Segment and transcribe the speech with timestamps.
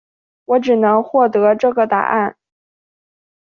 [0.45, 2.35] 我只能获得这个答案